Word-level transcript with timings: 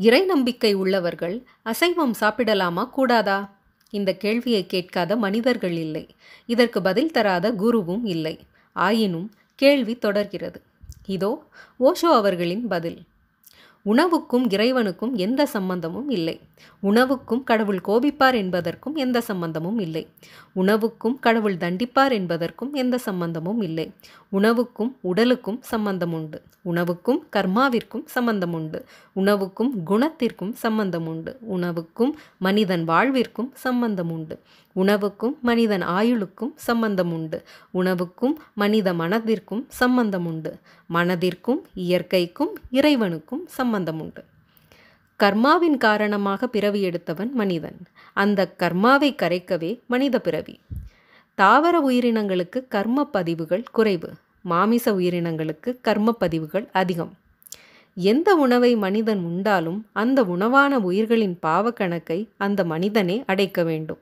இறை 0.00 0.24
நம்பிக்கை 0.24 0.74
உள்ளவர்கள் 0.74 1.42
அசைவம் 1.62 2.14
சாப்பிடலாமா 2.20 2.90
கூடாதா? 2.90 3.38
இந்த 3.90 4.14
கேள்வியை 4.14 4.66
கேட்காத 4.66 5.16
மனிதர்கள் 5.16 5.76
இல்லை. 5.76 6.04
இதற்கு 6.46 6.82
பதில் 6.82 7.10
தராத 7.10 7.52
குருவும் 7.52 8.04
இல்லை. 8.04 8.38
ஆயினும் 8.72 9.30
கேள்வி 9.54 9.94
தொடர்கிறது. 9.96 10.60
இதோ 11.06 11.42
ஓஷோ 11.80 12.10
அவர்களின் 12.12 12.66
பதில். 12.66 12.98
உணவுக்கும் 13.88 14.50
இறைவனுக்கும் 14.50 15.14
எந்த 15.14 15.46
சம்பந்தமும் 15.46 16.10
இல்லை. 16.10 16.40
உணவுக்கும் 16.80 17.44
கடவுள் 17.44 17.80
கோபிப்பார் 17.84 18.34
என்பதற்கும் 18.34 18.94
எந்த 18.94 19.20
சம்பந்தமும் 19.20 19.78
இல்லை. 19.78 20.06
உணவுக்கும் 20.52 21.18
கடவுள் 21.18 21.56
தண்டிப்பார் 21.56 22.12
என்பதற்கும் 22.12 22.72
எந்த 22.72 22.98
சம்பந்தமும் 22.98 23.60
இல்லை. 23.60 23.90
உணவுக்கும் 24.28 24.96
உடலுக்கும் 25.00 25.58
சம்பந்தம் 25.60 26.12
உண்டு. 26.12 26.42
உணவுக்கும் 26.62 27.26
கர்மாவிற்கும் 27.32 28.04
சம்பந்தம் 28.04 28.52
உண்டு. 28.52 28.84
உணவுக்கும் 29.12 29.72
குணத்திற்கும் 29.86 30.52
சம்பந்தம் 30.52 31.06
உண்டு. 31.06 31.38
உணவுக்கும் 31.40 32.16
மனிதன் 32.38 32.88
வாழ்விற்கும் 32.88 33.50
சம்பந்தம் 33.54 34.10
உண்டு. 34.10 34.40
உணவுக்கும் 34.72 35.36
மனிதன் 35.42 35.82
ஆயுளுக்கும் 35.82 36.52
சம்பந்தம் 36.54 37.12
உண்டு. 37.12 37.42
உணவுக்கும் 37.70 38.36
மனித 38.54 38.92
மனதிற்கும் 38.92 39.64
சம்பந்தம் 39.68 40.26
உண்டு. 40.26 40.52
மனதிற்கும் 40.94 41.62
இயற்கைக்கும் 41.76 42.52
இறைவனுக்கும் 42.70 43.44
சம்பந்தம் 43.46 43.76
உண்டு 43.86 44.24
கர்மாவின் 45.20 45.76
காரணமாக 45.76 46.46
பிறவி 46.46 46.82
எடுத்தவன் 46.82 47.32
மனிதன். 47.32 47.78
அந்த 48.12 48.54
கர்மாவை 48.58 49.14
கரைக்கவே 49.22 49.80
மனித 49.86 50.20
பிறவி. 50.20 50.60
தாவர 51.34 51.90
உயிரினங்களுக்கு 51.90 52.64
கர்ம 52.68 53.04
பதிவுகள் 53.04 53.64
குறைவு. 53.72 54.12
மாமிச 54.42 54.92
உயிரினங்களுக்கு 54.92 55.78
கர்ம 55.80 56.12
பதிவுகள் 56.12 56.68
அதிகம். 56.72 57.12
எந்த 57.94 58.34
உணவை 58.34 58.76
மனிதன் 58.76 59.18
உண்டாலும் 59.18 59.86
அந்த 59.92 60.24
உணவான 60.24 60.78
உயிர்களின் 60.78 61.38
பாவக்கணக்கை 61.42 62.28
அந்த 62.36 62.64
மனிதனே 62.64 63.22
அடைக்க 63.26 63.62
வேண்டும். 63.62 63.98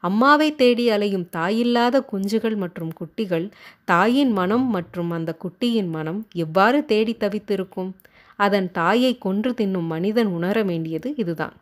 அம்மாவை 0.00 0.54
தேடி 0.54 0.90
அலையும் 0.90 1.28
தாயில்லாத 1.32 2.04
குஞ்சுகள் 2.12 2.56
மற்றும் 2.56 2.92
குட்டிகள் 2.92 3.50
தாயின் 3.84 4.32
மனம் 4.32 4.64
மற்றும் 4.64 5.10
அந்த 5.10 5.36
குட்டியின் 5.42 5.88
மனம் 5.88 6.26
எவ்வாறு 6.32 6.84
தேடி 6.84 7.16
தவித்திருக்கும்? 7.20 7.92
அதன் 8.36 8.70
தாயை 8.72 9.18
கொன்று 9.18 9.50
தின்னும் 9.50 9.86
மனிதன் 9.86 10.26
உணர 10.26 10.62
வேண்டியது 10.62 11.14
இதுதான். 11.16 11.52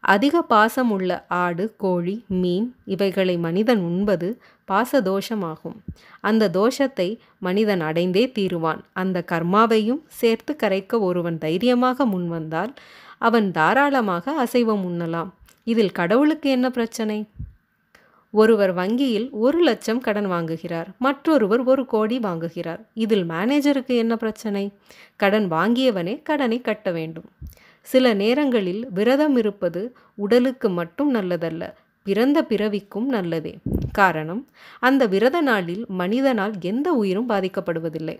அதிக 0.00 0.42
பாசம் 0.42 0.90
உள்ள 0.90 1.24
ஆடு 1.28 1.74
கோழி 1.76 2.24
மீன் 2.28 2.76
இவைகளை 2.84 3.36
மனிதன் 3.38 3.78
உண்பது 3.78 4.40
பாச 4.64 5.00
தோஷமாகும். 5.00 5.76
அந்த 6.20 6.48
தோஷத்தை 6.48 7.18
மனிதன் 7.38 7.80
அடைந்தே 7.80 8.32
தீருவான். 8.32 8.84
அந்த 8.92 9.24
கர்மாவையும் 9.26 10.02
சேர்த்து 10.06 10.56
கரைக்க 10.62 11.00
ஒருவன் 11.00 11.38
தைரியமாக 11.38 12.06
முன்வந்தால் 12.06 12.74
அவன் 13.18 13.50
தாராளமாக 13.50 14.46
அசைவம் 14.46 14.84
உண்ணலாம். 14.84 15.28
இதில் 15.64 15.92
கடவுளுக்கு 15.92 16.50
என்ன 16.50 16.70
பிரச்சனை? 16.70 17.24
ஒருவர் 18.30 18.72
வங்கியில் 18.72 19.30
ஒரு 19.30 19.58
லட்சம் 19.62 20.00
கடன் 20.00 20.30
வாங்குகிறார் 20.30 20.86
மற்றொருவர் 20.98 21.62
ஒரு 21.64 21.86
கோடி 21.86 22.18
வாங்குகிறார். 22.18 22.80
இதில் 22.94 23.24
மேனேஜருக்கு 23.28 23.94
என்ன 23.96 24.16
பிரச்சனை? 24.16 24.72
கடன் 25.16 25.50
வாங்கியவனே 25.50 26.22
கடனை 26.22 26.60
கட்ட 26.60 26.90
வேண்டும். 26.90 27.24
சில 27.80 28.14
நேரங்களில் 28.14 28.88
விரதம் 28.90 29.36
இருப்பது 29.36 29.96
உடலுக்கு 30.14 30.68
மட்டும் 30.70 31.14
நல்லதல்ல 31.14 31.72
பிறந்த 32.02 32.42
பிறவிக்கும் 32.42 33.08
நல்லதே. 33.08 33.58
காரணம் 33.92 34.46
அந்த 34.80 35.06
விரத 35.06 35.40
நாளில் 35.40 35.84
மனிதனால் 35.88 36.52
எந்த 36.60 36.92
உயிரும் 36.92 37.28
பாதிக்கப்படுவதில்லை. 37.28 38.18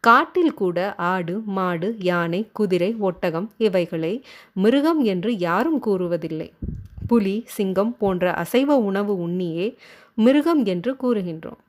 காட்டில் 0.00 0.54
கூட 0.54 0.94
ஆடு 0.94 1.42
மாடு 1.46 1.96
யானை 1.98 2.48
குதிரை 2.52 2.94
ஒட்டகம் 2.98 3.52
இவைகளை 3.58 4.24
மிருகம் 4.52 5.02
என்று 5.02 5.38
யாரும் 5.38 5.80
கூறுவதில்லை. 5.86 6.52
புலி 7.06 7.36
சிங்கம் 7.46 7.92
போன்ற 7.96 8.32
அசைவ 8.32 8.76
உணவு 8.88 9.14
உண்ணியே 9.26 9.66
மிருகம் 10.18 10.62
என்று 10.64 10.92
கூறுகின்றோம். 11.02 11.60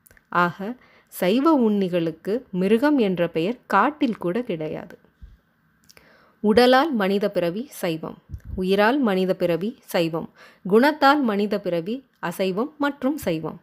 ஆக 0.44 0.76
சைவ 1.14 1.54
உண்ணிகளுக்கு 1.68 2.34
மிருகம் 2.52 2.98
என்ற 2.98 3.28
பெயர் 3.28 3.58
காட்டில் 3.66 4.18
கூட 4.18 4.42
கிடையாது. 4.42 4.96
உடலால் 6.44 6.92
மனித 6.92 7.26
பிறவி 7.30 7.64
சைவம் 7.82 8.18
உயிரால் 8.56 9.00
மனித 9.00 9.32
பிறவி 9.36 9.70
சைவம் 9.94 10.28
குணத்தால் 10.70 11.22
மனித 11.22 11.56
பிறவி 11.60 11.96
அசைவம் 12.20 12.72
மற்றும் 12.78 13.18
சைவம். 13.18 13.58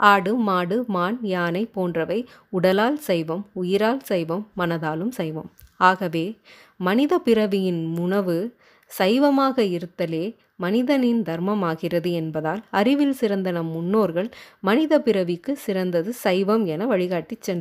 ஆடு 0.00 0.32
மாடு 0.36 0.76
மான் 0.88 1.18
யானை 1.22 1.62
போன்றவை 1.66 2.18
உடலால் 2.48 2.98
சைவம் 2.98 3.44
உயிரால் 3.52 4.00
சைவம் 4.00 4.44
மனதாலும் 4.56 5.12
சைவம். 5.18 5.50
ஆகவே 5.80 6.24
மனித 6.80 7.12
பிறவியின் 7.18 7.82
உணவு 7.98 8.36
சைவமாக 8.98 9.62
இருத்தலே 9.62 10.24
மனிதனின் 10.56 11.22
தர்மமாகிறது 11.22 12.12
என்பதால் 12.12 12.62
அறிவில் 12.70 13.12
சிறந்த 13.12 13.50
நம் 13.50 13.66
முன்னோர்கள் 13.66 14.28
மனித 14.60 15.00
பிறவிக்கு 15.00 15.56
சிறந்தது 15.56 16.12
சைவம் 16.12 16.64
என 16.66 16.86
வழிகாட்டி 16.86 17.36
சென்றனர். 17.46 17.50